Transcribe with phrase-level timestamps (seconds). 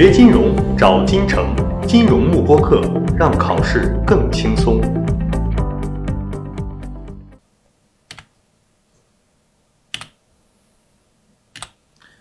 [0.00, 1.52] 学金融找金城，
[1.84, 2.80] 金融慕播课，
[3.18, 4.80] 让考试更轻松。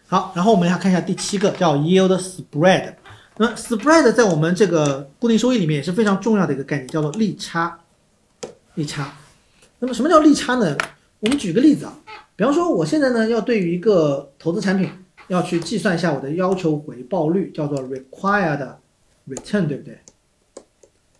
[0.07, 2.95] 好，然后我们来看一下第七个，叫 yield spread。
[3.37, 7.81] 那 spread 在我们这个固定收益里面也是非常重要的一个概念，叫做利差。
[8.73, 9.13] 利差。
[9.77, 10.75] 那么什么叫利差呢？
[11.19, 11.93] 我们举个例子啊，
[12.35, 14.89] 比方说我现在呢要对于一个投资产品
[15.27, 18.75] 要去计算一下我的要求回报率，叫做 required
[19.27, 19.99] return，对不对？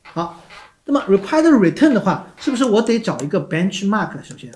[0.03, 0.41] 好，
[0.85, 4.23] 那么 required return 的话，是不是我得找一个 benchmark？
[4.23, 4.53] 首先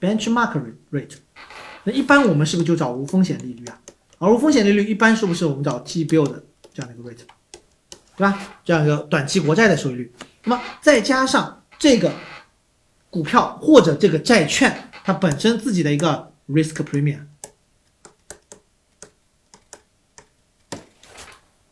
[0.00, 1.16] ，benchmark rate。
[1.84, 3.80] 那一般我们是不是就找无风险利率啊？
[4.18, 6.42] 而无风险利率一般是不是我们找 T-bill 的
[6.72, 7.16] 这样的一个 rate，
[8.16, 8.38] 对吧？
[8.64, 10.14] 这样一个短期国债的收益率。
[10.44, 12.12] 那么再加上这个
[13.10, 17.20] 股票或者这个债券它本身自己的一个 risk premium，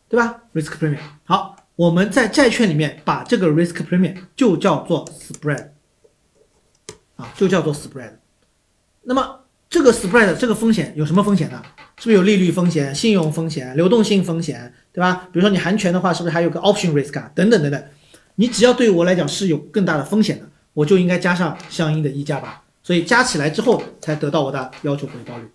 [0.09, 0.99] 对吧？risk premium。
[1.23, 5.69] 好，我们在债券里面把这个 risk premium 就叫做 spread，
[7.15, 8.13] 啊，就叫做 spread。
[9.03, 11.61] 那么这个 spread 这个风险有什么风险呢？
[11.97, 15.29] 是不是有利率风险、信用风险、流动性风险，对吧？
[15.31, 17.31] 比如说你含权的话，是不是还有个 option risk 啊？
[17.35, 17.83] 等等等等。
[18.35, 22.62] 你只要对我来讲是有更大的风险的，我就应该加上相应的溢价吧。
[22.83, 25.49] 所以加起来之后才得到我的要求回报率。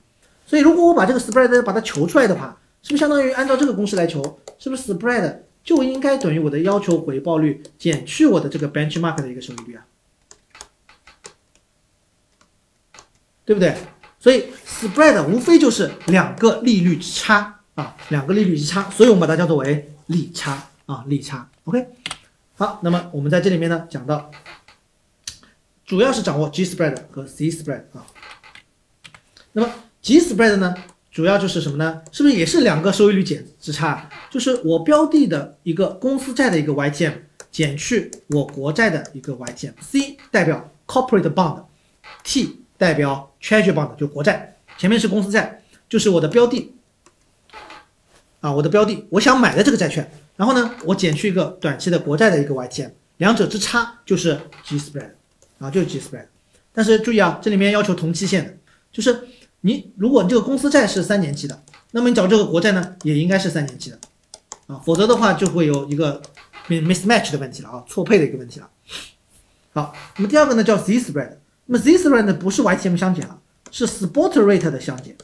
[0.46, 4.40] 所以如果我把这个 spread 把它求出来的话，是不是相当于按照这个公式来求？
[4.58, 9.84] 是不是 spread 就应该等于我的要求回报率减去我的这个 benchmark 的一个收益率啊？
[13.44, 13.76] 对不对？
[14.20, 21.48] 所以 spread 无非就是两个利率之差啊，两个利率之差，所以我们把它叫做为利差啊，利差。
[21.64, 21.86] OK，
[22.56, 24.30] 好，那么我们在这里面呢讲到，
[25.89, 28.06] 主要是掌握 G spread 和 C spread 啊。
[29.53, 30.75] 那么 G spread 呢，
[31.11, 32.03] 主要就是什么呢？
[32.12, 34.08] 是不是也是两个收益率减之差？
[34.30, 37.14] 就是我标的的一个公司债的一个 YTM
[37.51, 42.61] 减去我国债的一个 YTM，C 代表 corporate bond，T。
[42.79, 46.77] 代表 treasury bond 就国债，前面是公司债，就是我的标的
[48.39, 55.11] 啊，我的标的，我想买的这个债券，然后呢，我减去一个短期的国债的一个 YTM，两者之差就是 G spread
[55.58, 56.27] 啊，就是 G spread。
[56.73, 58.57] 但是注意啊，这里面要求同期限的，
[58.92, 59.29] 就是
[59.63, 63.98] 你如果你这个公司债是三年期的，那么你找这个国债呢，也应该是三年期的
[64.67, 66.23] 啊，否则的话就会有一个
[66.68, 68.70] mismatch 的问题了啊，错配的一个问题了。
[69.73, 71.36] 好，那么第二个呢叫 Z spread。
[71.67, 73.39] 那么 this rate 不是 YTM 相减了，
[73.70, 75.17] 是 spot rate 的相减，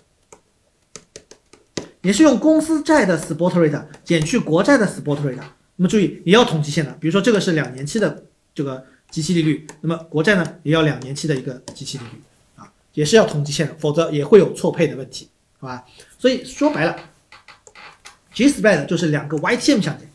[2.02, 5.38] 也是用公司债的 spot rate 减去国债的 spot rate。
[5.76, 8.24] 那么注意也要同期限的，比如说这个是两年期的
[8.54, 12.20] 这个基期利率，那么国债呢也要两年期的一个基期利率
[12.56, 15.28] 啊，也是要同期限的，否则也会有错配的问题，
[15.60, 15.84] 好吧？
[16.18, 16.98] 所以说白了
[18.32, 20.10] ，G spread 就是两个 YTM 相减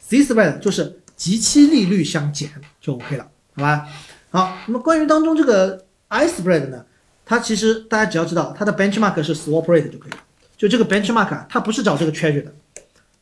[0.00, 3.88] ，C spread 就是基期利率相减就 OK 了，好吧？
[4.28, 6.84] 好，那么关于当中这个 I spread 呢，
[7.24, 10.18] 它其实大家只要知道它的 benchmark 是 swap rate 就可以了。
[10.58, 12.54] 就这个 benchmark 啊，它不是找这个 treasury 的，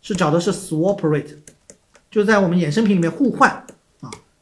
[0.02, 1.36] 是找的是 swap rate，
[2.10, 3.64] 就在我们衍生品里面互换，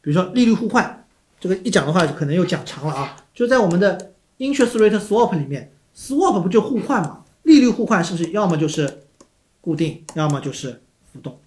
[0.09, 1.05] 比如说利率互换，
[1.39, 3.15] 这个一讲的话就可能又讲长了啊。
[3.31, 7.23] 就在我们的 interest rate swap 里面，swap 不就互换嘛？
[7.43, 9.03] 利率互换是不是要么就是
[9.61, 10.81] 固定，要么就是
[11.13, 11.39] 浮动？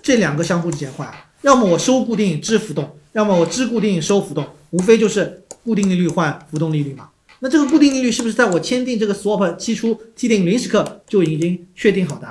[0.00, 1.12] 这两个相互之间换，
[1.42, 2.96] 要么我收固定支浮动。
[3.12, 7.10] 要么我支固定收浮动，无非就是固定利率换浮动利率嘛。
[7.40, 12.26] 那这个固定利率是不是在我签订这个 swap 期初 T 点零时刻就已经确定好的？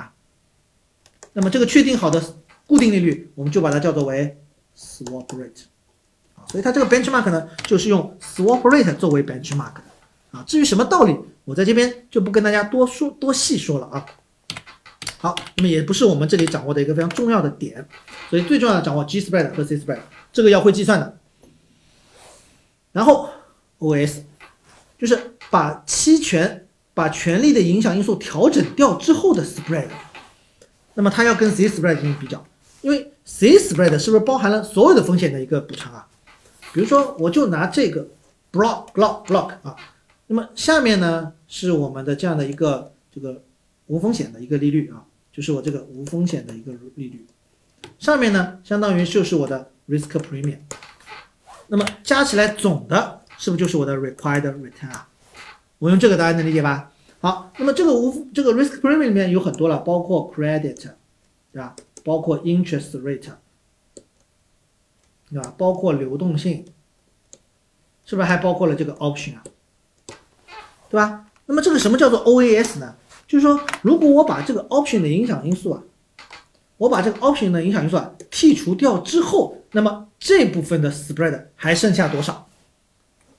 [1.34, 2.20] 那么这个确定好的
[2.66, 4.36] 固定利率，我们就把它叫做为
[4.80, 5.64] swap rate
[6.34, 6.46] 啊。
[6.48, 9.82] 所以它这个 benchmark 呢，就是用 swap rate 作为 benchmark 的
[10.30, 10.42] 啊。
[10.46, 11.14] 至于什么道理，
[11.44, 14.06] 我在这边就不跟大家多说多细说了啊。
[15.18, 17.86] 好，那么也不是我们这里掌握的一个非常重要的点，
[18.30, 19.98] 所以最重要的掌握 G spread 和 C spread。
[20.32, 21.18] 这个要会计算的，
[22.92, 23.28] 然后
[23.80, 24.22] OS
[24.98, 29.88] 就是把期权把权利的影响因素调整掉之后的 spread，
[30.94, 32.46] 那么它要跟 C spread 进行比较，
[32.82, 36.08] 因为 C spread 是不是包含了所有的风险的一个补偿啊？
[36.72, 38.06] 比如说我就拿这个
[38.52, 39.76] block block block 啊，
[40.26, 43.42] 那么下面呢是我们的这样的一个这个
[43.86, 47.26] 无风险的一个利率啊，就是我这个无风险的一个利率，
[47.98, 49.70] 上面呢相当于就是我的。
[49.90, 50.58] risk premium，
[51.66, 55.08] 那么加起来总的是不是就是我的 required return 啊？
[55.80, 56.92] 我用这个大家能理解吧？
[57.18, 60.90] 好，那么这个无这个 risk premium 里面有很多了，包括 credit，
[61.52, 61.74] 对吧？
[62.04, 63.30] 包括 interest rate，
[65.30, 65.54] 对吧？
[65.56, 66.64] 包括流动性，
[68.04, 69.44] 是不是还包括了这个 option 啊？
[70.88, 71.26] 对吧？
[71.46, 72.96] 那么这个什么叫做 OAS 呢？
[73.26, 75.82] 就是说，如果我把这个 option 的影响因素啊，
[76.78, 82.48] 我把这个 option 的影响因素啊剔除掉之后，那么这部分的 spread 还剩下多少？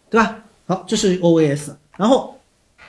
[0.10, 0.46] 对吧？
[0.66, 2.40] 好，这是 OAS，然后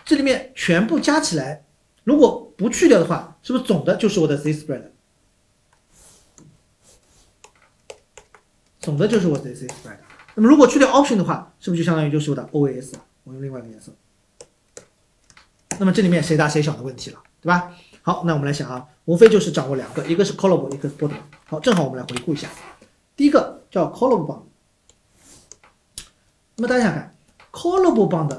[0.04, 1.64] 这里面全部加起来，
[2.04, 4.82] 如果不去掉的话，是不是总的就是我的 Z spread？
[8.82, 9.96] 总的就是我的 Z spread。
[10.34, 12.92] 那么如果去掉 option 的话，是不是就相当于就是我的 OAS？
[13.24, 13.92] 我用另外一个颜色。
[15.78, 17.70] 那么这里面谁大谁小的问题了，对吧？
[18.02, 21.14] 好，那我们来想啊，无非就是掌握两个，一个是 callable，一个是 portable。
[21.46, 22.48] 好，正好我们来回顾一下，
[23.16, 24.42] 第一个叫 callable bond。
[26.56, 27.14] 那么大家想看
[27.52, 28.30] ，callable bond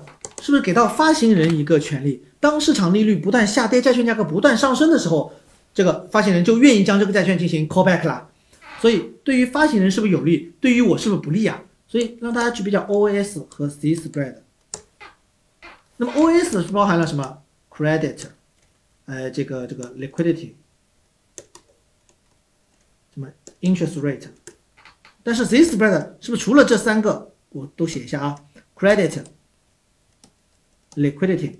[0.41, 2.25] 是不是给到发行人一个权利？
[2.39, 5.31] 当市场利率不断下跌，债券价格不断上升的时候，
[5.73, 8.29] 这个发行人就愿意将这个债券进行 call back 啦。
[8.81, 10.53] 所以对于发行人是不是有利？
[10.59, 11.63] 对于我是不是不利啊？
[11.87, 14.37] 所以让大家去比较 OS 和 C spread。
[15.97, 18.25] 那么 OS 是包含了什么？credit，
[19.05, 20.53] 呃，这个这个 liquidity，
[23.13, 23.29] 什么
[23.61, 24.27] interest rate。
[25.21, 28.35] 但是 Z spread 是不是除了这三个，我都写一下啊
[28.75, 29.23] ？credit、
[30.95, 31.57] liquidity、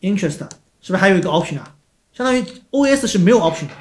[0.00, 0.38] interest，
[0.80, 1.76] 是不是还有一个 option 啊？
[2.12, 3.74] 相当于 OS 是没有 option 的。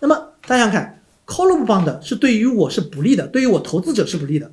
[0.00, 4.50] 那么大家想看，callable bond 是对于我是不利的，对于我投资者是不利的。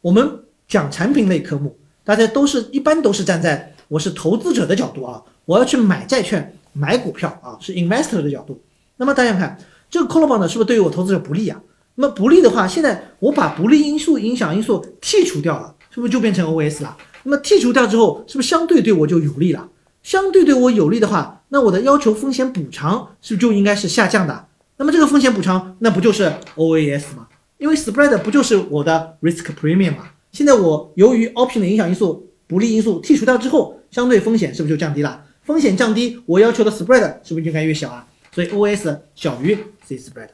[0.00, 8.60] 我们讲产品类科目，大家都是一般都是站在我是投资者的角度啊，我要去买债券、买股票啊，是 investor 的角度。
[8.96, 9.58] 那么大家看，
[9.90, 11.60] 这个 callable bond 是不是对于我投资者不利啊？
[11.96, 16.96] 那么不利的话，现在我把不利因素、影响因素剔除掉了，是不是就变成 OS 了？
[17.22, 19.68] 那么剔除掉之后，是不是相对对我就有利了？
[20.02, 24.46] 相对对我有利的话，那我的要求风险补偿是不是就应该是下降的？
[24.76, 27.28] 那么这个风险补偿，那不就是 OAS 吗？
[27.58, 30.10] 因为 spread 不就是我的 risk premium 嘛？
[30.32, 35.24] 现在我由于 option 的影响因素、不利因素剔除掉之后，相对风险是不是就降低了？
[35.42, 38.06] 风险降低，我要求的 spread 是不是就应该越小啊？
[38.32, 39.56] 所以 OAS 小于
[39.86, 40.30] C spread，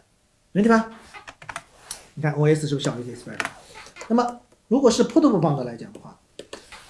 [0.52, 0.88] 没问题吧？
[2.14, 3.38] 你看 OAS 是不是小于 C spread？
[4.08, 6.18] 那么如果是 putable bond 来讲的话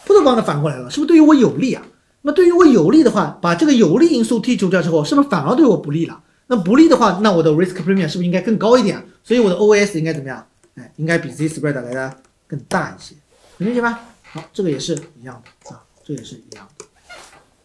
[0.07, 1.83] ，putable bond 反过来了，是不是对于我有利啊？
[2.23, 6.23] 那么对于我有利的话，把这个有利因素剔除掉之后，是不是反而对我不利了？
[6.51, 9.01] 那不利的话，那我的 risk premium 是不是应该更高一点？
[9.23, 10.45] 所以我的 OAS 应该怎么样？
[10.75, 12.17] 哎，应该比 Z spread 来的
[12.49, 13.15] 更大一些，
[13.59, 14.01] 能理解吧？
[14.25, 16.85] 好，这个也是一样的啊，这也是一样的，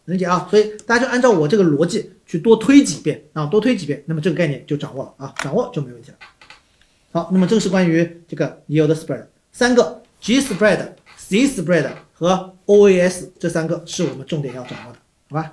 [0.04, 0.46] 能理解啊？
[0.48, 6.16] 所以大家就按照我这个逻辑去多推几遍啊，多推几遍，那么这个概念就掌握了啊，掌握就没问题了。
[7.10, 14.98] 好，那么这个是关于这个 yield spread 三个 G spread、C spread 和 OAS 这三个是我们重点要掌握的，
[15.30, 15.52] 好吧？